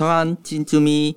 [0.00, 1.14] 台湾金珠咪，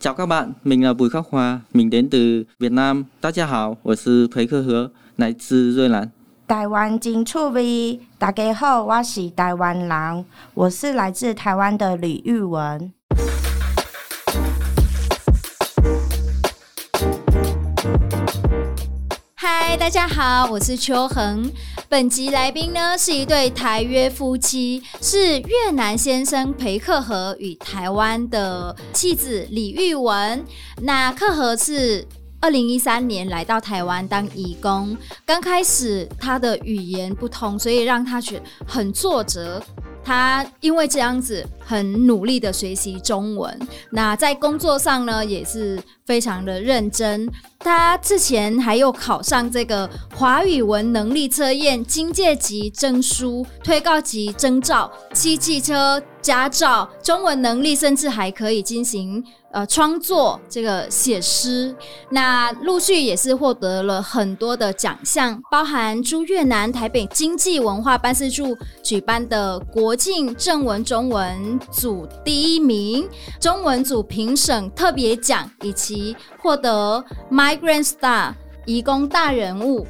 [0.00, 3.04] 早 các bạn，mình là Bùi Khắc Hòa，mình đến từ Việt Nam。
[3.20, 6.10] 大家好，我是裴克和，来自瑞兰。
[6.48, 10.24] 台湾金趣味，大家好，我是台湾人，
[10.54, 12.90] 我是来自台湾的李玉文。
[19.76, 21.50] 大家好，我是秋恒。
[21.88, 30.44] 本集来宾呢是一对台约夫妻，是越南先生裴克和与台湾的妻子李玉文。
[30.82, 32.06] 那克和是
[32.40, 34.96] 二零一三年来到台湾当义工，
[35.26, 39.60] 刚开始他的语言不通，所以让他觉很挫折。
[40.04, 43.58] 他因为这样子很努力的学习中文，
[43.90, 47.26] 那在工作上呢也是非常的认真。
[47.58, 59.24] 他之前还有考上这个华语文能力测验经界级证书、推告级证照、骑机车驾照、中文能力甚至还可以进行。
[59.54, 61.72] 呃，创作这个写诗，
[62.10, 73.08] 那陆续也是获得了很多的奖项，包含驻越南台北经济文化办事处举办的国庆正文中文组第一名、
[73.40, 78.32] 中文组评审特别奖，以及获得 Migrant Star
[78.66, 79.86] 移工大人物。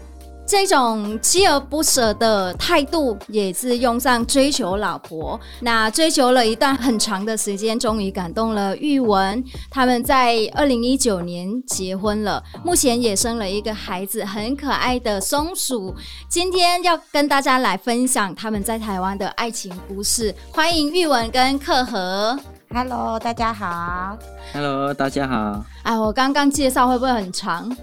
[0.47, 5.41] 这种锲而不舍的态度，也是用上追求老婆。
[5.61, 9.43] 那追求了一段很长的时间，终于感动了玉文。
[9.71, 15.95] 他们在二零一九年结婚了，目前也生了一个孩子，很可爱的松鼠。
[16.29, 20.35] 今天要跟大家来分享他们在台湾的爱情故事。
[20.53, 22.39] 欢迎玉文跟克和。
[22.69, 24.19] Hello，大家好。
[24.53, 25.65] Hello，大家好。
[25.85, 27.75] 哎，我刚刚介绍会不会很长？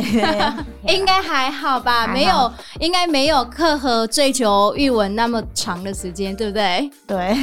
[0.88, 6.90] 应该还好吧，没有，应该没有克和追求玉文那么长的时间，对不对？
[7.06, 7.18] 对。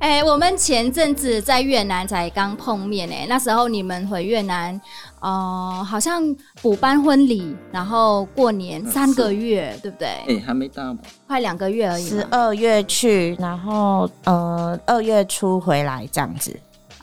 [0.00, 4.78] 哎、欸，我们前阵子在越南才刚碰面，哎，那时候你们回越南，
[5.20, 6.22] 哦、呃，好像
[6.60, 10.08] 补办婚礼，然后过年三个月，对不对？
[10.08, 10.94] 哎、欸，还没到，
[11.26, 12.06] 快两个月而已。
[12.06, 16.54] 十二月去，然后呃，二月初回来这样子。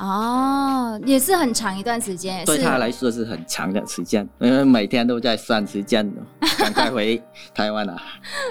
[0.02, 6.12] 哦，也是很长一段时间，对他来说是很长的时间，因为每天都在算时间，
[6.58, 7.22] 赶快回
[7.54, 7.94] 台湾 了。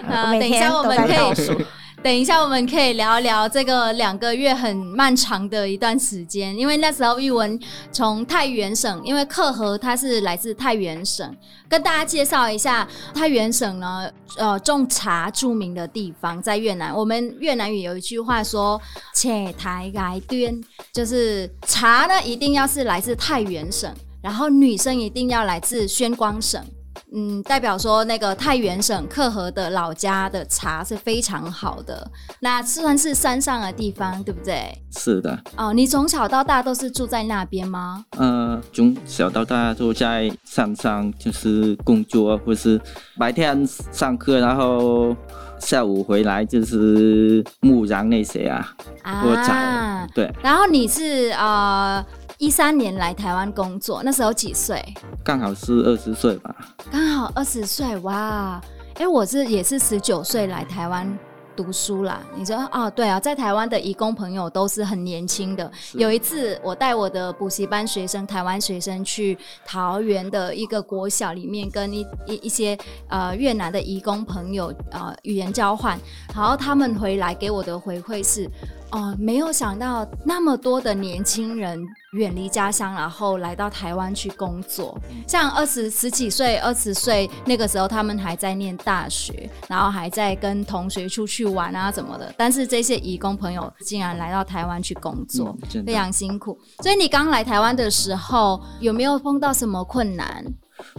[0.09, 1.57] 啊，等一下我们可以。
[2.03, 7.61] 等一下，我们可以聊聊这个两个月很漫长的一段时间，因为那时候玉文
[7.93, 11.37] 从太原省，因为克和他是来自太原省，
[11.69, 16.97] 跟大家介绍一下太原省呢，呃，种茶著名的地方在越南。
[16.97, 18.81] 我们越南语有一句话说
[19.15, 20.59] “且台来端”，
[20.95, 26.65] 就是茶呢一定要是来自太原省，然后女生一定要来自宣光省。
[27.13, 32.09] 嗯，代表说那个太原省克和的老家的茶是非常好的，
[32.41, 34.71] 那算是山上的地方，对不对？
[34.97, 35.39] 是的。
[35.57, 38.05] 哦，你从小到大都是住在那边吗？
[38.17, 42.81] 呃，从小到大都在山上，就是工作，或是
[43.19, 45.17] 白天上课，然后
[45.59, 48.73] 下午回来就是牧羊那些啊，
[49.03, 50.33] 啊，对。
[50.43, 52.05] 然后你是呃。
[52.41, 54.83] 一三年来台湾工作，那时候几岁？
[55.23, 56.57] 刚好是二十岁吧。
[56.91, 58.59] 刚好二十岁，哇！
[58.95, 61.07] 哎、欸，我是也是十九岁来台湾
[61.55, 62.23] 读书啦。
[62.35, 65.71] 你说哦，对啊，在台湾的移工朋友都是很年轻的。
[65.93, 69.37] 有一次，我带我的补习班学生，台湾学生去
[69.67, 72.75] 桃园的一个国小里面，跟一一一些
[73.09, 76.01] 呃越南的移工朋友呃语言交换，
[76.35, 78.51] 然后他们回来给我的回馈是。
[78.93, 81.81] 哦，没有想到那么多的年轻人
[82.15, 84.99] 远离家乡，然后来到台湾去工作。
[85.29, 92.35] 像二十十几岁、二十岁那个时候，他们还在念大学，然后还在跟同学出去玩啊什么的。
[92.37, 96.59] 但是这些移工朋友竟然来到台湾去工作，嗯，非常辛苦。
[96.81, 100.45] 所以你刚来台湾的时候，有没有碰到什么困难？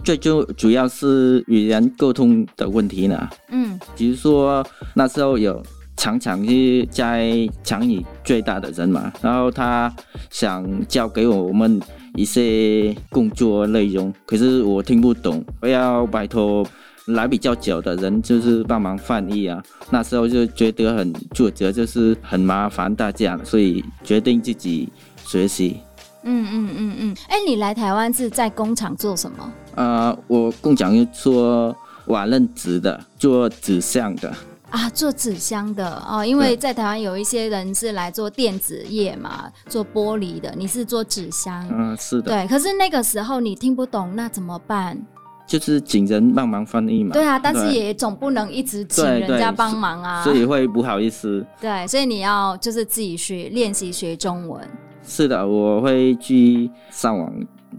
[0.02, 3.28] 最就主要是语言沟通的问题呢。
[3.48, 5.62] 嗯，比如说那时候有。
[6.02, 9.94] 常常是在厂里最大的人嘛，然后他
[10.30, 11.80] 想教给我们
[12.16, 16.66] 一些工作内容，可是我听不懂，我要拜托
[17.06, 19.62] 来比较久的人，就是帮忙翻译啊。
[19.90, 24.88] 那时候就觉得很挫折，就是很麻烦大家，所以决定自己
[25.24, 25.76] 学习。
[26.24, 29.52] 嗯嗯嗯嗯，哎、欸，你来台湾是在工厂做什么？
[29.76, 31.72] 呃，我工厂又做
[32.06, 34.34] 瓦楞纸的，做纸箱的。
[34.72, 42.48] 啊，做纸箱的哦，因为在台湾有一些人是来做电子业嘛，做玻璃的，你是做纸箱，嗯，是的，对。
[42.48, 44.98] 可是那个时候你听不懂，那怎么办？
[45.46, 47.12] 就是请人帮忙翻译嘛。
[47.12, 51.44] 对啊，但是也总不能一直请人家帮忙啊，所以会不好意思。
[51.60, 54.66] 对，所以你要就是自己去练习学中文。
[55.02, 57.30] 是的，我会去上网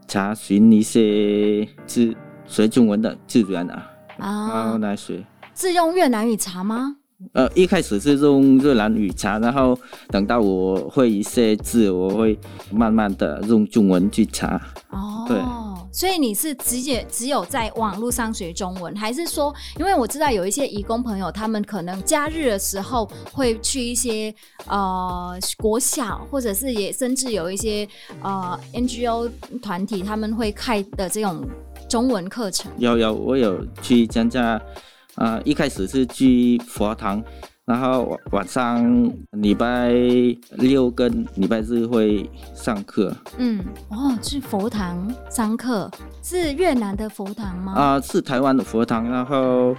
[0.08, 3.88] 查询一些自学中文的资源啊，
[4.20, 5.26] 啊然后来学。
[5.64, 6.98] 是用越南语查吗？
[7.32, 9.80] 呃，一开始是用越南语查，然后
[10.10, 12.38] 等到我会一些字，我会
[12.70, 14.62] 慢慢的用中文去查。
[14.90, 15.38] 哦，对，
[15.90, 24.36] 所以你是直接只有在网络上学中文，还是说，因为我知道有一些义工朋友，他们可能假日的时候会去一些
[24.68, 27.88] 呃国小，或者是也甚至有一些
[28.22, 29.32] 呃 NGO
[29.62, 31.42] 团体，他们会开的这种
[31.88, 32.70] 中文课程。
[32.80, 34.62] 有有，我有去参加。
[35.16, 37.24] 啊、呃，一开始是去佛堂，
[37.66, 39.92] 然后晚上礼拜
[40.52, 43.16] 六跟礼拜日会上课。
[43.38, 45.90] 嗯，哦，去佛堂上课，
[46.22, 47.74] 是越南的佛堂吗？
[47.74, 49.76] 啊、呃，是台湾的佛堂，然后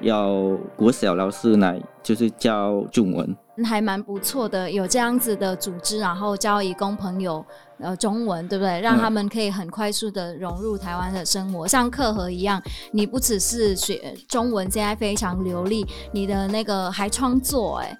[0.00, 3.36] 有国小老师来，就是教中文。
[3.64, 7.44] 还蛮不错的，有这样子的组织，然后教义工朋友
[7.78, 8.80] 呃中文，对不对？
[8.80, 12.62] 让他们可以很快速的融入台湾的生活，嗯、像克和一样，
[12.92, 17.96] 你不只是学中文，现在非常流利，你的那个还创作，哎，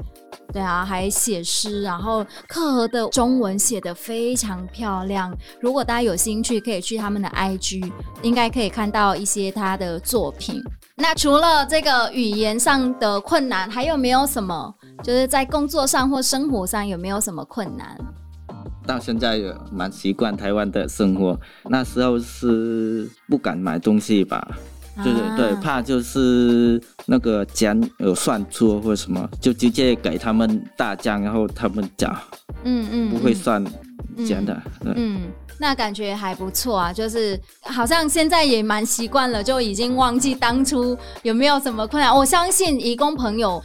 [0.53, 5.37] 对啊，还写诗，然后克和的中文写得非常漂亮。
[5.61, 7.93] 如果大家有兴趣，可以去他们的 IG，
[8.23, 10.63] 应该可以看到一些他的作品。
[10.97, 14.75] 那除了这个语言上的困难，还有没有什么？
[15.03, 17.99] 就是在工作上或生活上有没有什么困难？
[18.87, 21.39] 到现在也蛮习惯台湾的生活。
[21.65, 24.57] 那时候是不敢买东西吧，
[25.03, 32.17] 对对对，怕就是那个姜有算错或者什么，就直接给他们大姜，然后他们讲，
[32.65, 33.65] 嗯嗯，不会算
[34.27, 34.63] 姜的。
[34.85, 35.21] 嗯，嗯，
[35.59, 42.15] 那感觉还不错啊，就是好像现在也蛮习惯了，就已经忘记当初有没有什么困难。
[42.15, 43.63] 我相信义工朋友。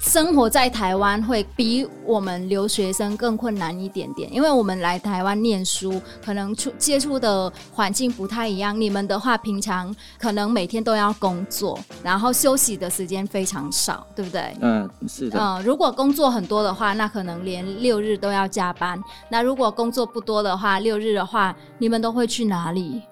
[0.00, 8.78] 生活在台湾会比我们留学生更困难一点点，因为我们来台湾念书，可能出接触的环境不太一样。
[8.78, 14.56] 你们的话，平常可能每天都要工作，然后休息的时间非常少，对不对？
[14.62, 15.38] 嗯，是的。
[15.38, 18.98] 嗯，如果工作很多的话，那可能连六日都要加班。
[19.28, 23.02] 那如果工作不多的话，六日的话，你们都会去哪里？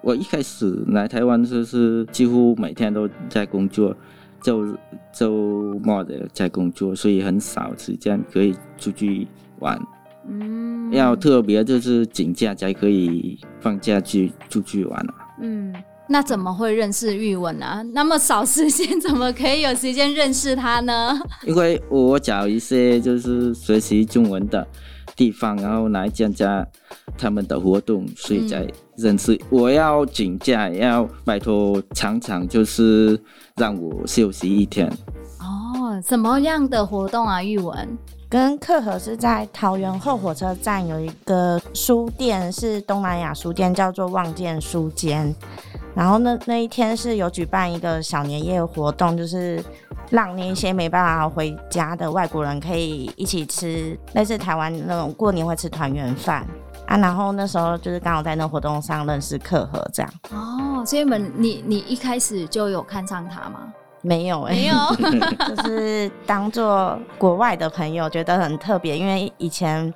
[0.00, 3.92] 我一开始来台湾就是几乎每天都在工作。
[4.46, 4.78] 周
[5.12, 5.32] 周
[5.82, 9.26] 末的在工作，所以很少时间可以出去
[9.58, 9.76] 玩。
[10.28, 15.14] 嗯，要特别就是请假才可以放假去出去玩啊。
[15.40, 15.74] 嗯，
[16.08, 17.82] 那怎么会认识玉文啊？
[17.92, 21.18] 那么少时间，怎么可以有时间认识他呢？
[21.44, 24.64] 因为我找一些就是学习中文的
[25.16, 26.64] 地方，然后来参加
[27.18, 28.64] 他们的活动，所以才
[28.96, 29.34] 认识。
[29.34, 33.20] 嗯、我要请假，要拜托常常就是
[33.56, 34.88] 让我休息一天。
[35.40, 37.42] 哦，什么样的活动啊？
[37.42, 37.96] 玉文
[38.28, 45.34] 跟克和是在桃园后火车站有一个书店，是东南亚书店，叫做望见书间。
[45.94, 49.64] 然后那那一天是有举办一个小年夜活动，就是
[50.10, 56.46] 让那些没办法回家的外国人可以一起吃类似台湾那种过年会吃团圆饭
[56.86, 56.96] 啊。
[56.96, 60.12] 然后那时候就是刚好在那活动上认识克和这样。
[60.30, 63.72] 哦，所以你们你你一开始就有看上他吗？
[64.02, 64.76] 没有、欸，没有，
[65.56, 69.92] 就是当做国外的朋友，觉得很特别，因为以前。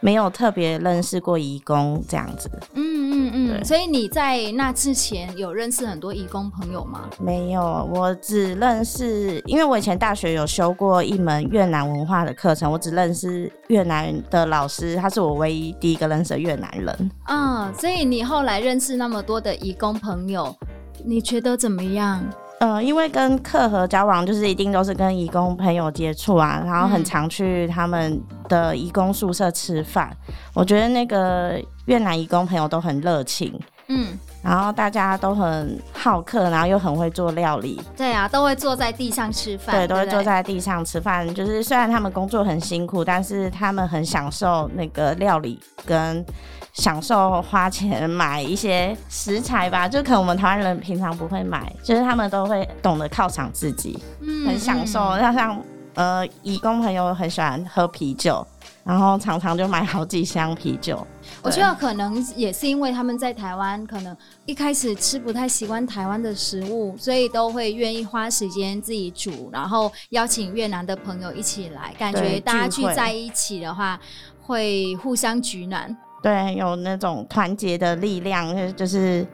[0.00, 7.08] 没有特别认识过移工这样子，嗯嗯嗯，所以你在那之前有认识很多移工朋友吗？
[7.18, 17.10] 没有，我只认识，因为我以前大学有修过一门越南文化的课程，我只认识越南的老师，他是我唯一第一个认识的越南人。
[17.24, 20.56] 啊，所以你后来认识那么多的移工朋友，
[21.04, 22.24] 你觉得怎么样？
[22.60, 30.14] 嗯、呃，因为跟客和交往，就是一定都是跟义工朋友接触啊，然后很常去他们的义工宿舍吃饭。
[30.52, 34.08] 我觉得那个越南义工朋友都很热情，嗯，
[34.42, 37.80] 然后大家都很好客，然后又很会做料理。
[37.96, 39.74] 对啊，都会坐在地上吃饭。
[39.74, 41.32] 对，都会坐在地上吃饭。
[41.34, 46.24] 就是虽然他们工作很辛苦，但是他们很享受那个料理跟。
[46.72, 55.18] 享受花钱买一些食材吧，就可能我们台湾人平常不会买，就是他们都会懂得犒赏自己，嗯，很享受。
[55.18, 55.60] 像像
[55.94, 58.46] 呃，义工朋友很喜欢喝啤酒，
[58.84, 61.04] 然后常常就买好几箱啤酒。
[61.42, 73.98] 我觉得可能也是因为他们在台湾，可能一开始吃不太习惯台湾的食物，所以都会愿意花时间自己煮，然后邀请越南的朋友一起来，感觉大家聚在一起的话，
[74.42, 75.96] 会互相取暖。
[76.22, 79.26] 对，有那种团结的力量，就是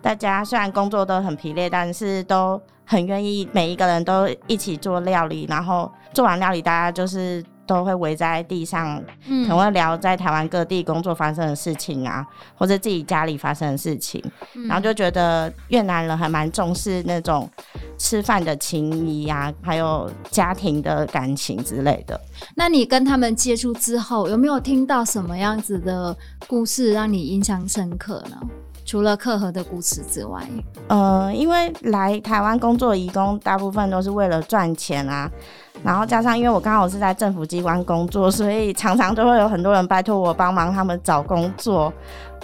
[0.00, 7.44] 大大家虽然工作都很疲累，但是都很愿意，每一个人都一起做料理，然后做完料理，大家就是。
[7.68, 14.20] 都会围在地上，可能会聊在台湾各地工作发生的事情啊，或者自己家里发生的事情，
[14.66, 17.48] 然后就觉得越南人还蛮重视那种
[17.98, 22.18] 吃饭的情谊啊，还有家庭的感情之类的。
[22.56, 28.40] 那你跟他们接触之后，有没有听到什么样子的故事让你印象深刻呢？
[28.86, 30.42] 除了克和的故事之外，
[30.86, 35.30] 呃，因为来台湾工作的移工大部分都是为了赚钱啊。
[35.82, 41.92] 然后加上，因为我刚好是在政府机关工作，所以常常都会有很多人拜托我帮忙他们找工作，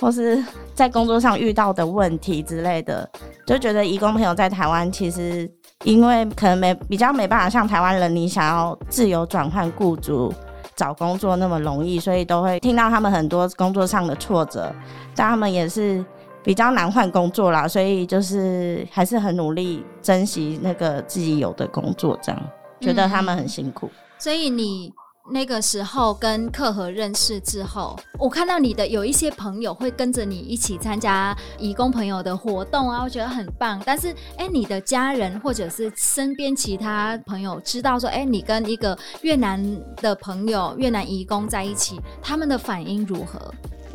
[0.00, 0.42] 或是
[0.74, 3.08] 在工作上遇到的问题之类的，
[3.46, 5.50] 就觉得移工朋友在台湾其实
[5.84, 10.32] 因为可能没比较没办法像台湾人，你想要自由转换雇主
[10.76, 14.72] 找工作那么容易，所以都会听到他们很多工作上的挫折，
[15.14, 16.04] 但他们也是
[16.42, 22.40] 比较难换工作啦，所以就是还是很努力珍惜那个自己有的工作这样。
[22.80, 24.92] 觉得他们很辛苦，所以你
[25.30, 33.80] 那个时候跟克和认识之后，我看到你的有一些朋友会跟着你一起参加移工朋友的活动啊，我觉得很棒。
[33.86, 39.64] 但是，哎，你的家人或者是身边其他朋友知道说，哎，你跟一个越南
[39.96, 43.40] 的朋友、越南移工在一起，他们的反应如何？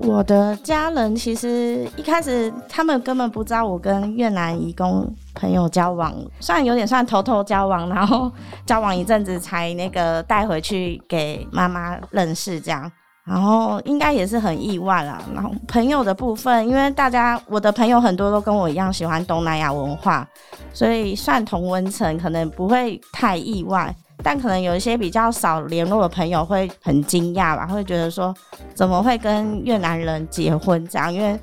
[0.02, 8.32] 我的家人其实一开始他们根本不知道我跟越南移工朋友交往，虽然有点算偷偷交往，然后
[8.66, 12.90] 交往一阵子才那个带回去给妈妈认识这样，
[13.26, 15.22] 然后应该也是很意外啦。
[15.34, 20.28] 然后朋友的部分，因为大家我的朋友很多都跟我一样喜欢东南亚文化，
[20.74, 23.94] 所以算同温层，可能不会太意外。
[24.22, 28.34] 但可能有一些比较少联络的朋友会很惊讶吧，会觉得说
[28.74, 31.14] 怎么会跟越南人结婚这样？
[31.14, 31.40] 因为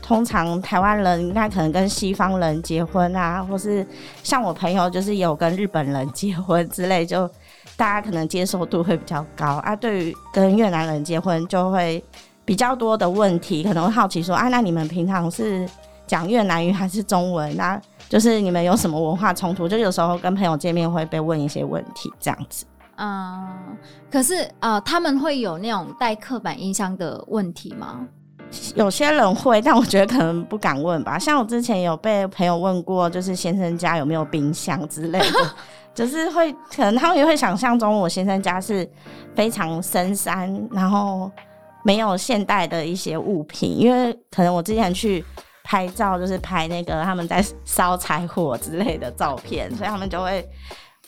[0.00, 3.86] 通常台湾人应该可能跟西方人结婚啊，或是
[4.22, 7.28] 像我朋友就是有跟日本人结婚之类，就
[7.76, 9.76] 大家可能接受度会比较高啊。
[9.76, 12.02] 对于跟越南人结婚，就会
[12.44, 15.68] 比较多的问题，可能会好奇说啊，那你们平常是
[16.06, 17.56] 讲越南语还是中文？
[17.56, 19.68] 那就是你们有什么文化冲突？
[19.68, 22.66] 就有时候跟朋友见面会被问一些问题，这样子。
[22.96, 23.48] 嗯，
[24.10, 28.04] 可是啊、呃，他们会有那种带刻板印象的问题吗？
[28.74, 31.16] 有些人会，但我觉得可能不敢问吧。
[31.16, 35.54] 像我之前有被朋友问过，就是先生家有没有冰箱之类的，
[35.94, 38.86] 就是会可能他们也会想象中我先生家是
[39.36, 41.30] 非常深山，然后
[41.84, 45.24] 没有现代的一些物品，因为可能我之前去。
[45.70, 50.44] 拍照就是拍那个他们在烧柴火之类的照片，所以他们就会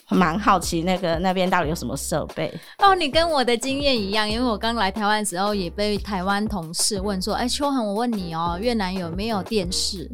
[0.08, 2.48] 蛮好奇那个那边到底有什么设备。
[2.78, 10.08] 哦，你跟我的经验一样，因为我刚来台湾的时候也被台湾同事问说：“哎、秋恒，我问你哦，越南有没有电视？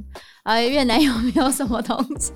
[0.49, 2.33] 哎，越南有没有什么东西？”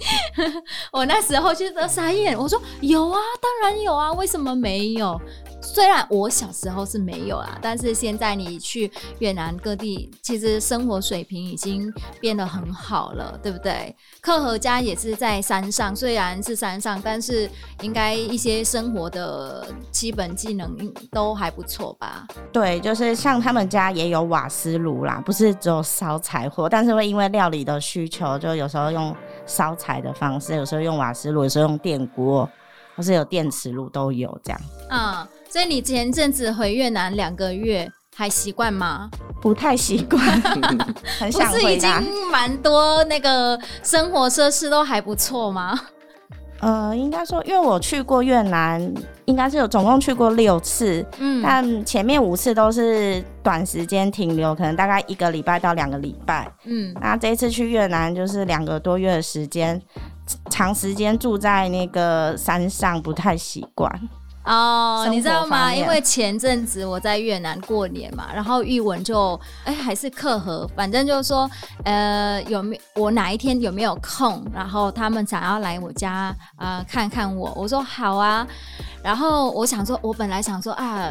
[0.93, 5.19] 我那时候就傻眼，我说：“有啊，当然有啊，为什么没有？”
[5.65, 8.91] 虽然我小时候是没有啊，但是现在你去
[9.21, 11.91] 越南各地，其实生活水平已经
[12.21, 13.95] 变得很好了，对不对？
[14.21, 17.49] 克和家也是在山上，虽然是山上，但是
[17.81, 20.77] 应该一些生活的基本技能
[21.13, 22.27] 都还不错吧？
[22.53, 29.15] 对，就是像他们家也有瓦斯炉啦，不是只有烧柴火，但是会因为料理的需求，就有时候用
[29.47, 32.49] 烧柴的方式，有时候用瓦斯炉，有时候用电锅，
[32.97, 34.61] 或是有电磁炉都有这样。
[34.91, 35.27] 嗯。
[35.49, 39.11] 所以你前阵子回越南两个月还习惯吗？
[39.43, 40.19] 不太习惯，
[41.19, 41.91] 很想回不是已经
[42.31, 45.79] 蛮多那个生活设施都还不错吗？
[46.63, 48.81] 呃，应该说，因为我去过越南，
[49.25, 59.83] 应该是有总共去过六次，嗯，但前面五次都是短时间停留，可能大概一个礼拜到两个礼拜，嗯，那这一次去越南就是两个多月的时间，
[60.51, 63.91] 长时间住在那个山上，不太习惯。
[64.45, 65.73] 哦，你知道吗？
[65.75, 71.49] 因为前阵子我在越南过年嘛，然后玉文就哎、欸、还是克和，反正就是说
[71.85, 78.47] 呃有没我哪一天有没有空，然后他们想要来我家呃看看我，我说好啊。
[79.03, 81.11] 然后我想说，我本来想说啊，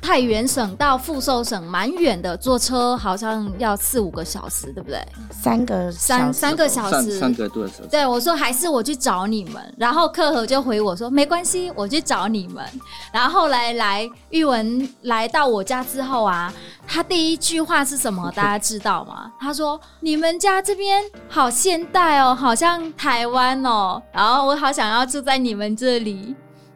[0.00, 5.06] 太原省到富寿省蛮远的，坐车好像要四五个小时，对不对？
[5.30, 7.88] 三个三三个小时，三个多小时。
[7.90, 9.62] 对，我说还是我去找你们。
[9.76, 12.65] 然后克和就回我说没关系，我去找你们。
[13.12, 16.52] 然后后来来玉文来到我家之后啊，
[16.86, 18.30] 他第一句话是什么？
[18.32, 19.30] 大家知道吗？
[19.40, 24.02] 他说你们家这边好现代哦，好像台湾哦。
[24.12, 26.34] 然后我好想要住在你们这里。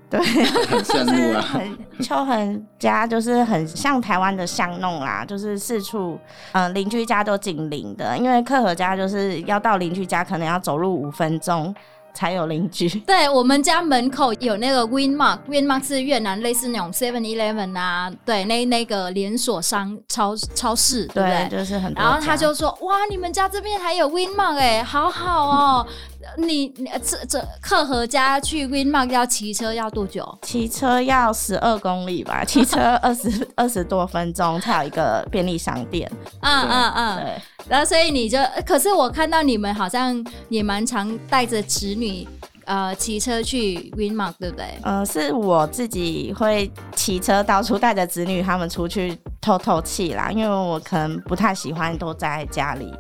[0.09, 1.45] 对，很羡慕啊。
[2.01, 6.19] 秋恒家就是很像台湾的巷弄啦，就是四处
[6.51, 11.73] 嗯邻居家都紧邻的，因为克和家就是要到邻居家可能要走路五分钟。
[12.15, 12.89] 才有邻居。
[13.07, 21.49] 对，我们家门口有那个 Winmark，Winmark 是越南类似那种 Seven Eleven 啊，对，那那个连锁商超超市，对不对？
[21.49, 22.03] 对，就是很多。
[22.03, 25.87] 然后他就说：“哇，你们家这边还有 Winmark 哎，好好哦。”
[26.37, 26.69] 你
[27.03, 30.39] 这这克和家去 Winmark 要骑车要多久？
[30.43, 36.11] 骑车要十二公里吧，骑车二十 二十多分钟才有一个便利商店。
[36.41, 37.43] 嗯嗯嗯，对。
[37.69, 42.27] 然后所以你就，可是我看到你们好像也蛮常带着侄女
[42.65, 44.67] 呃骑车去 Winmark，对不对？
[44.83, 52.93] 呃，是我自己会骑车到处带着子女他们出去透透气啦，因为我可能不太喜欢都在家里。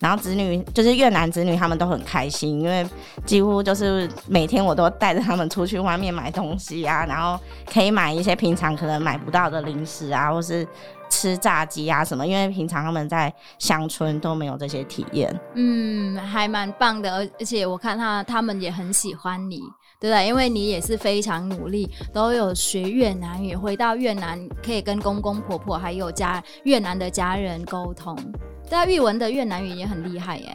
[0.00, 2.86] 然后子女就是越南子女，他们都很开心，因为
[3.26, 7.38] 几乎就是每天我都带着他们出去外面买东西啊，然后
[7.72, 10.64] 可以买一些平常可能买不到的零食啊，或是
[11.10, 15.34] 吃炸鸡啊什么，因为平常他们在乡村都没有这些体验。
[15.56, 19.58] 嗯，还蛮棒的，而而且我看他他们也很喜欢你，
[19.98, 20.28] 对不对？
[20.28, 28.16] 因为你也是非常努力，都有学越南语，回到越南可以跟公公婆婆还有家越南的家人沟通。
[28.68, 30.46] 对啊，玉文的越南语也很厉害耶。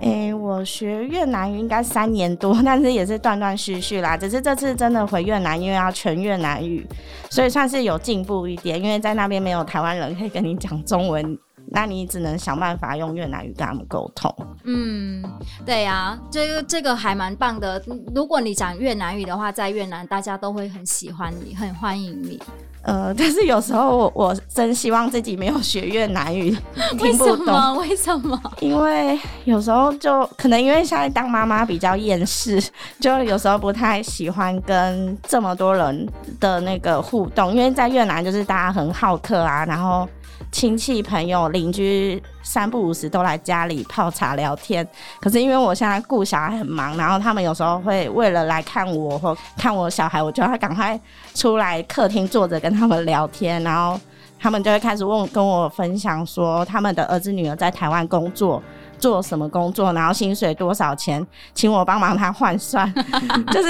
[0.00, 4.16] 诶、我学越南语应该三年多，但是也是断断续续啦。
[4.16, 6.86] 只是这次真的回越南，因为要全越南语，
[7.30, 8.80] 所以算是有进步一点。
[8.80, 11.36] 因为在那边没有台湾人可以跟你讲中文，
[11.70, 14.34] 那你只能想办法用越南语跟他们沟通。
[14.64, 15.22] 嗯，
[15.64, 17.82] 对呀、啊，这个这个还蛮棒的。
[18.14, 22.40] 如果你讲越南语的话，在越南大家都会很喜欢你，很欢迎你。
[22.82, 26.56] 呃， 但是有时候我我真希望自己没有学越南语，
[26.98, 27.76] 听不懂。
[27.76, 28.40] 为什么？
[28.60, 32.62] 因为有时候就可能因为现在当妈妈比较厌世，
[33.00, 36.08] 就有时候不太喜欢跟这么多人
[36.40, 37.52] 的那个互动。
[37.52, 40.08] 因为在越南就是大家很好客啊，然后。
[40.50, 44.86] 亲戚朋友邻居三不五时都来家里泡茶聊天，
[45.20, 50.98] 可是因为我现在顾小孩很忙，然后他们有时候会为了来看我或看我小孩，我就要赶快
[51.34, 54.00] 出来客厅坐着跟他们聊天，然后
[54.40, 58.62] 他们就会开始问跟我分享说他们的儿子女儿在台湾工作
[58.98, 62.92] 做什么工作，然后薪水多少钱，请我帮忙他换算，
[63.52, 63.68] 就是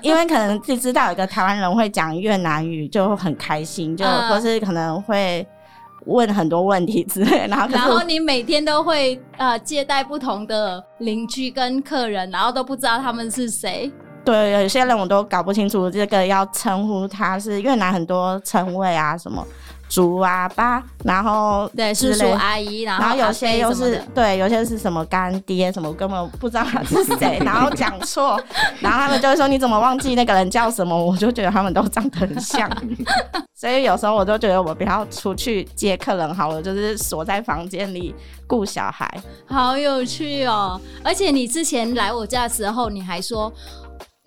[0.00, 5.46] 因为可能就知道有一个台湾人会讲越南语，就很开心，就或是可能会。
[6.06, 13.90] 问很多问题之类， 然后然后你每天都会呃接待不同的邻居跟客人，然后都不知道他们是谁。
[14.24, 19.42] 对，有些人我都搞不清楚这个要称呼他是越南很多称谓啊什么。
[19.88, 28.40] 叔啊爸，然后对叔叔阿姨，然后有些又是对，有些是什么干爹什么，根本不知道他是谁， 然后讲错，
[28.80, 30.96] 然后他们就会说你怎么忘记那个人叫什么？
[30.96, 32.70] 我就觉得他们都长得很像，
[33.56, 38.14] 所以有时候我都觉得我不要出去接客人好了，就是锁在房间里
[38.46, 39.08] 顾小孩，
[39.46, 40.80] 好有趣哦！
[41.02, 43.52] 而且你之前来我家的时候，你还说。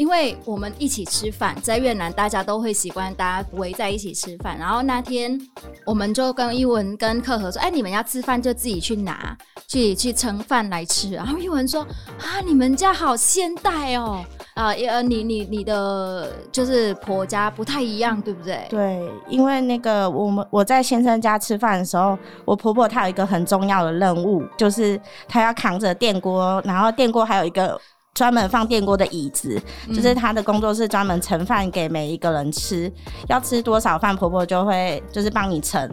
[0.01, 4.57] 因为我们一起吃饭，在越南大家都会习惯大家围在一起吃饭。
[4.57, 5.39] 然后那天
[5.85, 9.37] 我们就跟一文跟克和说：“哎，你们要吃饭就自己去拿，
[9.67, 11.85] 去去盛饭来吃。”然后一文说
[12.17, 27.79] ：“啊，你们家好现代哦，啊，呃，你你你的就是婆家不太一样，对不对？”对，因为那个我们我在先生家吃饭的时候，我婆婆她有一个很重要的任务，就是她要扛着电锅，然后电锅还有一个。
[28.13, 32.93] 专门放电锅的椅子，就是他的工作室专门盛饭给每一个人吃，嗯、
[33.29, 35.89] 要吃多少饭，婆婆就会就是帮你盛，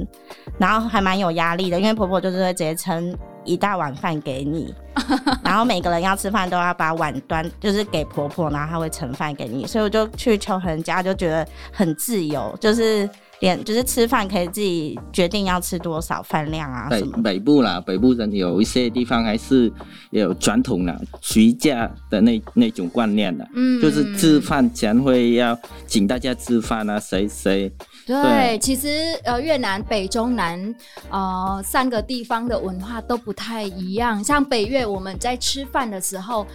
[0.59, 4.75] 然后还蛮有压力的，因为婆婆就是会直接盛一大碗饭给你，
[5.45, 13.09] 然后每个人要吃饭都要把碗端就是给婆婆，然后她会盛饭给你，所以我就去秋恒家就觉得很自由，就是。
[13.41, 17.23] 点就是吃饭可以自己决定要吃多少饭量啊什么。
[17.23, 19.73] 北北部啦，北部人有一些地方还是
[20.11, 27.73] 有传统的徐家的那那种观念的，嗯，就是吃饭前会要请大家吃饭啊，谁谁。
[28.09, 28.89] 对，对其实
[29.23, 30.75] 呃，越南北中南
[31.11, 34.25] 呃三个地方的文化都不太一样。
[34.25, 36.47] 像北越，我们在吃饭的时候，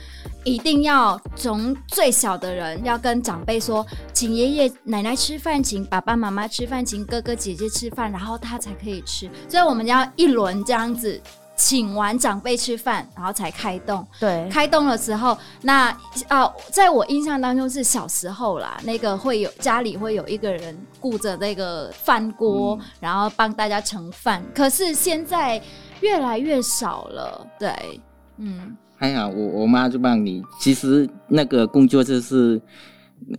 [0.44, 9.30] 一定要从最小的人要跟长辈说，请爷爷奶奶吃饭，请爸爸妈妈吃饭，请哥哥姐姐吃饭，然后他才可以吃。
[9.48, 11.22] 所以我们要一轮这样子。
[11.56, 14.06] 请完长辈吃饭，然后才开动。
[14.20, 15.90] 对，开动的时候，那
[16.28, 24.44] 啊、呃，在我印象当中是小时候啦，那个会有家里会有一个人顾着那个饭锅，嗯、然后帮大家盛饭。
[24.54, 25.62] 可是现在
[26.02, 27.48] 越来越少了。
[27.60, 28.02] 对，
[28.38, 30.44] 嗯，还好，我我妈就帮你。
[30.60, 32.60] 其实那个工作就是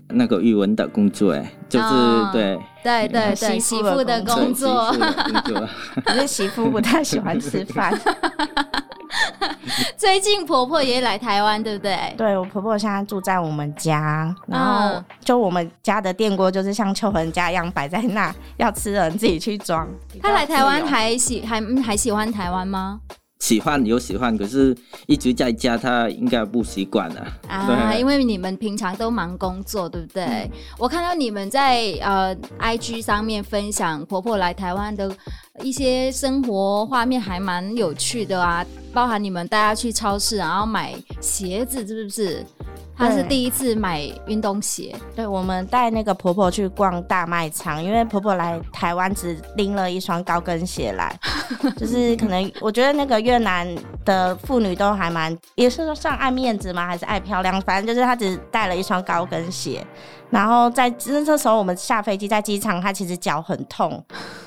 [0.09, 4.95] 那个语文的工作，哎，就是、哦、对对对对，媳妇的工作，
[6.05, 7.93] 可是媳妇不太喜欢吃饭。
[9.97, 12.15] 最近婆婆也来台湾，对不对？
[12.17, 19.89] 对，我婆婆现在住在我们家，然后就我们家的电锅就是像秋恒家一样摆在那，要吃的人自己去装。
[20.21, 23.01] 她来台湾还喜还还喜欢台湾吗？
[23.45, 24.75] 喜欢有喜欢，可是
[25.07, 27.93] 一直在家，他应该不习惯了啊。
[27.95, 30.25] 因为你们平常都忙工作，对不对？
[30.25, 35.15] 嗯、我看到你们在呃 IG 上面分享婆婆来台湾的
[35.63, 38.65] 一些生活画面，还蛮有趣的啊。
[38.95, 42.43] 包含你们带她去超市，然后买鞋子，是不是？
[42.97, 44.95] 她是第一次买运动鞋。
[45.17, 51.15] 对，我们带那个婆婆去逛大卖场，因为婆婆来台湾只拎了一双高跟鞋来，
[51.77, 53.67] 就是可能我觉得那个越南
[54.05, 56.87] 的妇女都还蛮，也是说算爱面子吗？
[56.87, 57.61] 还是爱漂亮？
[57.63, 59.85] 反正就是她只带了一双高跟鞋。
[60.31, 64.05] 然后在那这时候，我们下飞机在机场，她其实脚很痛，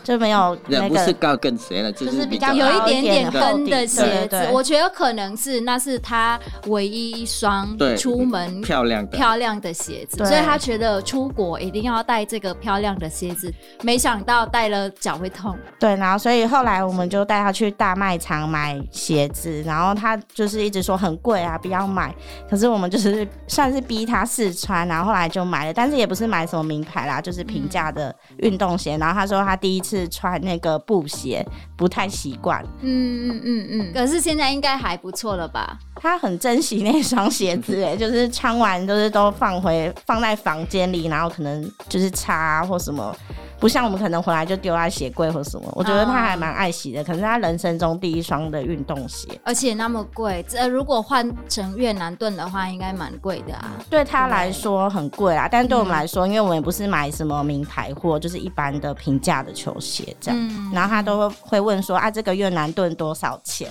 [0.08, 0.89] 就没有那个。
[0.89, 4.48] 不是高跟鞋了，就是比较有一点点跟的鞋子。
[4.52, 13.54] 我觉得可能是那是他唯一一双出门漂亮漂亮的鞋子，所以他觉得出国一定要带这个漂亮的鞋子。
[13.82, 15.58] 没想到带了脚会痛。
[15.80, 22.13] 对，然后所以后来我们就带他去大卖场买鞋子，然后他就是一直说很贵啊，不要买。
[22.50, 25.74] 可是我们就是算是逼他试穿，然后后来就买了。
[25.74, 28.96] 但是也不是买什么名牌啦，就是平价的运动鞋。
[28.96, 31.46] 嗯、然后他说他第一次穿那个布鞋，
[31.78, 32.62] 不太习惯。
[32.82, 33.94] 嗯嗯嗯嗯。
[33.94, 35.80] 可是现在应该还不错了吧？
[35.96, 43.16] 他很珍惜那双鞋子，哎， 就是穿完就是都放回放在房间里，然后可能就是擦或什么。
[43.60, 47.04] 不像我们可能回来就丢在鞋柜或什么，我觉得他还蛮爱惜的。
[47.04, 50.46] 可能是他人生中第一双的运动鞋，而且那么贵。
[50.48, 53.72] 这如果换成越南盾的话，应该蛮贵的啊。
[53.89, 60.39] 对他来说很贵啊，但对我们来说，因为我们也不是买什么名牌货，就是一般的平价的球鞋这样。
[60.39, 63.70] 嗯、然后他都会问说啊，这个越南盾多少钱？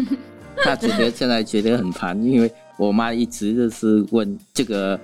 [0.62, 5.00] 他觉得现在觉得很烦，因为我妈一直就是问这个。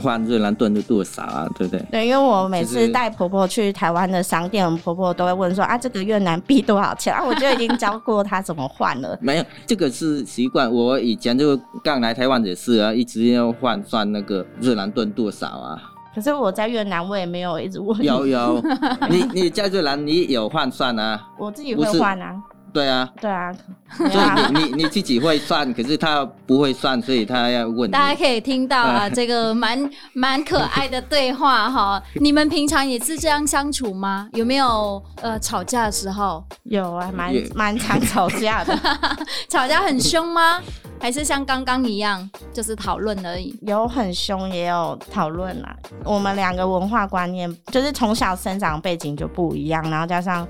[0.00, 1.48] 换越南盾就多少啊？
[1.56, 1.84] 对不对？
[1.90, 7.22] 对，因为我每次带婆婆去台湾的商店，婆婆都会问说啊，这个越南币多少钱啊？
[7.26, 9.18] 我就已经教过她怎么换了。
[9.20, 10.70] 没有，这个是习惯。
[10.72, 15.82] 我以前就刚来台湾也是啊，一直要换算那个越南盾多少啊。
[16.14, 18.02] 可是我在越南，我也没有一直问。
[18.02, 18.62] 有有，
[19.08, 21.20] 你你在越南你有换算啊？
[21.38, 22.34] 我自己会换啊。
[22.72, 23.52] 对啊，对啊，
[23.96, 27.90] 所以你你你自己会算，可是他不会算，所以他要问。
[27.90, 32.02] 大家可以听到啊，这个蛮蛮可爱的对话哈。
[32.20, 34.28] 你们平常也是这样相处吗？
[34.34, 36.44] 有没有呃吵架的时候？
[36.64, 38.78] 有啊，蛮蛮常吵架的。
[39.48, 40.60] 吵架很凶吗？
[41.00, 43.58] 还是像刚刚一样，就是讨论而已？
[43.62, 45.74] 有很凶，也有讨论啦。
[46.04, 50.46] 我们两个文化观念就是从小生长背景就不一样，然后加上。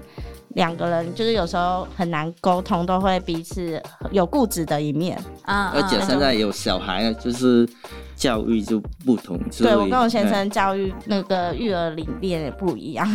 [0.54, 5.72] 两个人就是有时候很难沟通，都会彼此有固执的一面啊。
[5.74, 7.68] 而且现在有小孩，就是
[8.14, 9.38] 教育就不同。
[9.58, 13.06] 对，我跟我先生教育那个育儿理念也不一样。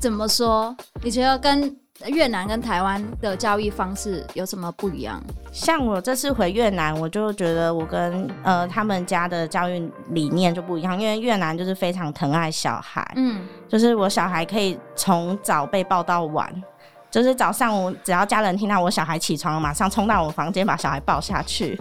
[0.00, 0.76] 怎么说？
[1.02, 1.76] 你觉得跟？
[2.06, 5.20] 越南跟台湾的教育方式有什么不一样？
[5.52, 16.50] 像我这次回越南，我就觉得我跟呃他们家的教育理念就不一样，因为越南就是非常疼爱小孩，嗯，就是我小孩可以从早被抱到晚，
[17.10, 21.78] 就是早上我只要家人听到我小孩起床，马上冲到我房间把小孩抱下去。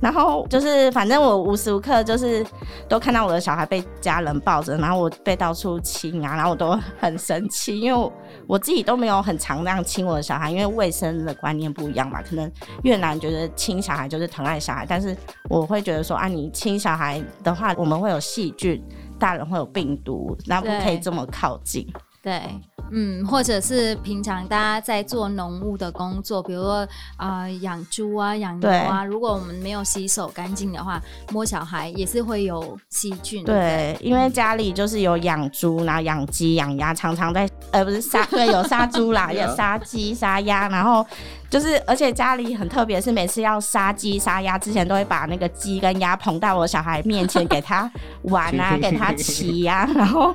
[0.00, 2.44] 然后就是，反正我无时无刻就是
[2.88, 8.12] 都看到我的小孩被家人抱着，然后我被到处亲啊，然后我都很生气，因为我，
[8.46, 12.20] 我自己都没有很常那样亲我的小孩，因为卫生的观念不一样嘛。
[12.20, 12.50] 可能
[12.82, 15.16] 越南觉得亲小孩就是疼爱小孩，但是
[15.48, 18.84] 我会觉得说啊，你亲小孩的话，我们会有细菌，
[19.18, 21.86] 大人会有病毒，那不可以这么靠近。
[22.22, 22.42] 对。
[22.90, 31.00] 嗯，或者是平常大家在做农务的工作，比如说啊养猪啊、养牛啊，如果我们没有洗手干净的话，
[31.32, 33.44] 摸小孩也是会有细菌。
[33.44, 41.04] 对，对因为家里就是有养猪，然后养鸡、养鸭，常常在呃不是杀，对，有杀猪啦， 有杀鸡、杀鸭，然后
[41.50, 47.90] 就是而且家里很特别，是每次要杀鸡、杀鸭之前，都会把那个鸡跟鸭捧到我小孩面前给他
[48.22, 50.34] 玩啊， 给他骑呀、啊，然后。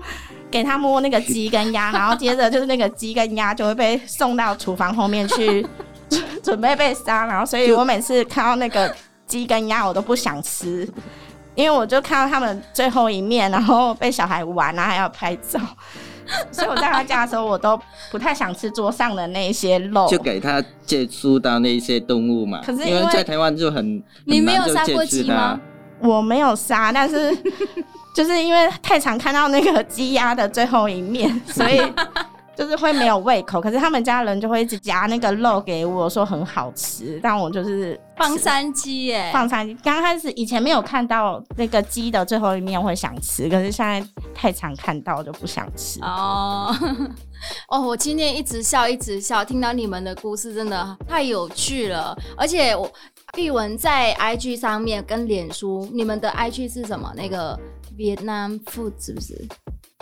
[0.51, 5.65] 给他摸那个鸡跟鸭，然后接着就是那个鸡跟鸭就会被送到厨房后面去
[6.43, 8.93] 准备被杀，然后所以我每次看到那个
[9.27, 10.87] 鸡跟鸭，我都不想吃，
[11.53, 15.59] 因为我就看到他们最后一面，然后被小孩玩啊，还要拍照，
[16.51, 22.61] 所以我在他家的时候，我都不太想吃桌上的那些肉，就给他接触到那些动物嘛。
[22.65, 25.59] 可是因为在台湾就很，你没有杀过鸡吗？
[26.01, 27.37] 我没有杀，但是。
[28.19, 31.81] 就是因为太常看到那个鸡鸭的最后一面， 所以。
[32.57, 39.73] 就是会没有胃口，可是他们家人就会一直夹那个肉给我，说很好吃，但我就是放山鸡耶，放山鸡。
[39.75, 44.05] 刚开始以前没有看到那个鸡的最后一面会想吃，可是现在
[44.35, 46.01] 太常看到就不想吃。
[46.01, 46.75] 哦
[47.71, 52.91] 哦，我今天一直笑一直笑，听到你们的故事真的太有趣了，而且我
[53.37, 57.09] 玉文在 IG 上面跟脸书，你们的 IG 是什么？
[57.15, 57.57] 那个
[57.99, 59.45] Vietnam Food 是不是？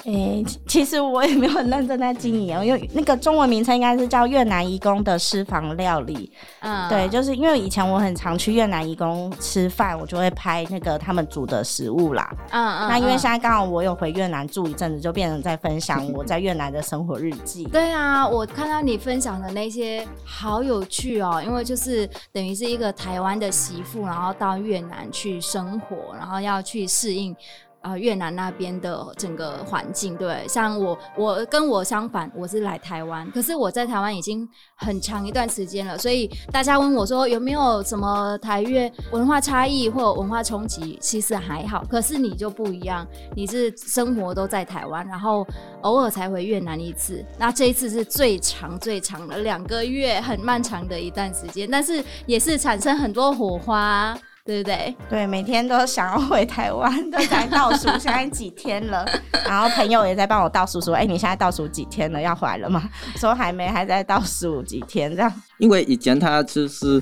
[0.05, 6.31] 诶、欸，其实我也没有很认真在经营，因为那个中文名称应该是叫越南移工的私房料理。
[6.60, 12.31] 嗯，对，就是因为以前我很常去越南移工吃饭，我就会拍那个他们煮的食物啦。
[12.51, 12.89] 嗯嗯。
[12.89, 17.63] 那因为现在刚好我有回越南住一阵子，就变成在分享我在越南的生活日记。
[17.63, 27.36] 对啊，我看到你分享的那些好有趣哦，因为就是等于是一个台湾的媳妇，然后到越南去生活，然后要去适应。
[27.81, 41.85] 啊、越南那边的整个环境，对，像我，我跟我相反，我是来台湾，可是我在台湾已经很长一段时间了，所以大家问我说有没有什么台越文化差异或文化冲击，其实还好。
[41.89, 45.47] 可是你就不一样，你是生活都在台湾，然后
[45.83, 54.17] 偶尔才回越南一次，那这一次是最长最长的两个月，很漫长的一段时间，但是也是产生很多火花。
[54.47, 54.95] 对不对？
[55.10, 59.05] 对，每天都想要回台湾，都在倒数现在几天了。
[59.45, 62.21] 然后朋友也在帮我倒数，说：“哎，你现在倒数几天了？
[62.21, 65.31] 要回来了吗？”说还没，还在倒数几天这样。
[65.57, 67.01] 因为以前他就是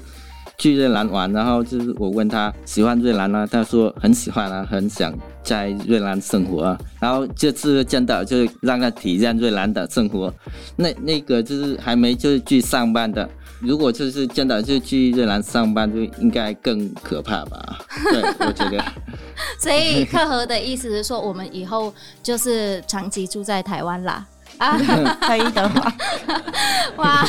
[0.57, 3.47] 去越南玩，然后就是我问他喜欢越南吗？
[3.49, 5.13] 他说很喜欢啊，很想
[5.43, 6.79] 在越南生活啊。
[6.99, 10.33] 然后这次见到就让他体验越南的生活。
[10.75, 13.29] 那 那个就是还没就是去上班的。
[13.61, 17.79] 如果就是见到就去越南上班，就应该更可怕吧？
[18.11, 18.83] 对，我觉得。
[19.57, 24.27] 所以克和的意思是说，我们以后就是长期住在台湾啦。
[24.57, 24.77] 啊，
[25.21, 25.93] 可以的话。
[26.97, 27.25] 哇，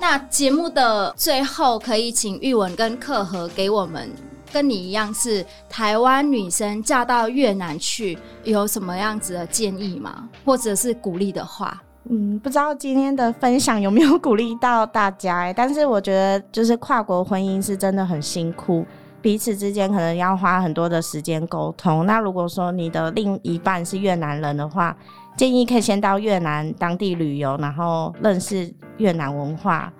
[0.00, 4.10] 那节目的最后，可以请玉文跟克和给我们
[4.52, 10.28] 跟你一样是台湾女生嫁到越南去，有什么样子的建议吗？
[10.44, 11.82] 或者是鼓励的话？
[12.08, 18.86] 嗯，不知道今天的分享有没有鼓励到大家欸，但是我觉得就是跨国婚姻是真的很辛苦，
[19.20, 22.06] 彼此之间可能要花很多的时间沟通。
[22.06, 24.96] 那如果说你的另一半是越南人的话，
[25.36, 29.92] 建议可以先到越南当地旅游，然后认识越南文化，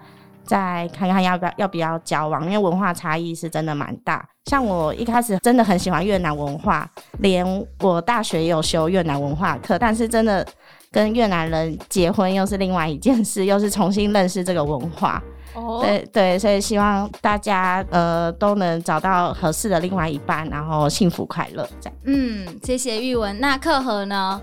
[0.45, 4.27] 再看看要不要要不要交往，因为文化差异是真的蛮大。
[4.47, 7.47] 像我一开始真的很喜欢越南文化，连
[7.81, 10.47] 我大学也有修越南文化课，但是真的。
[10.93, 15.23] 跟越南人结婚又是另外一件事，又是重新认识这个文化。
[15.55, 21.99] 哦，对对，所以希望大家呃都能找到合适的另外一半，然后幸福快乐这样。
[22.05, 23.39] 嗯，谢谢玉文。
[23.41, 24.41] 那克和呢？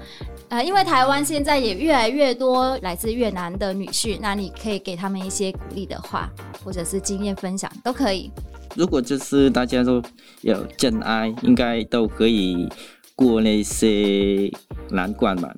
[0.49, 6.29] 呃，因为台湾现在也越来越多来自越南的女婿，那你可以给他们一些鼓励的话，
[6.63, 8.31] 或者是经验分享都可以。
[8.75, 10.01] 如果就是大家都
[10.41, 12.67] 有真爱，应该都可以
[13.15, 14.51] 过那些
[14.89, 15.49] 难关嘛。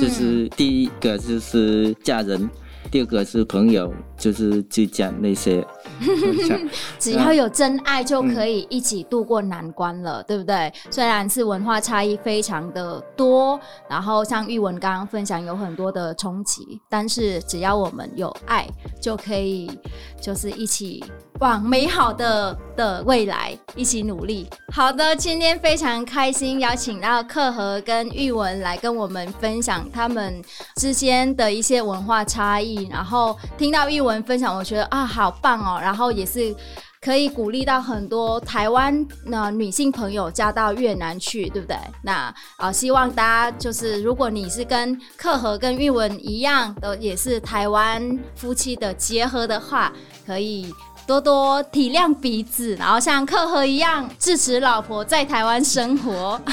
[0.00, 2.48] 就是第一个就是家人，
[2.90, 3.92] 第二个是朋友，
[4.24, 5.62] 就是去讲那些。
[6.98, 10.72] 只要有真爱就可以一起度过难关了，嗯、对不对？
[10.90, 18.66] 虽然是文化差异非常的多，然后像玉文刚刚分享有很多的冲击，但是只要我们有爱，
[18.98, 19.70] 就可以
[20.18, 21.04] 就是一起
[21.40, 24.48] 往美好的的未来一起努力。
[24.72, 30.42] 好的，今天非常开心邀请到克和跟玉文来跟我们分享他们
[30.76, 35.78] 之间的一些文化差异，然后听到玉文分享，我觉得啊，好棒哦！
[35.80, 36.54] 然后也是
[37.00, 41.76] 可以鼓励到很多台湾的女性朋友嫁到越南去，对不对？
[42.02, 49.92] 那啊、希望大家就是，如果你是跟克和跟玉文一样的，也是台湾夫妻的结合的话，
[50.26, 50.72] 可以
[51.06, 56.40] 多多体谅彼此，然后像克和一样支持老婆在台湾生活。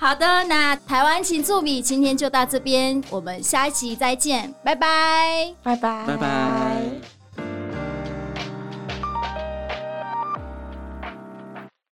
[0.00, 7.19] 好的，那台湾请助米今天就到这边，我们下一期再见，拜拜，拜拜，拜拜。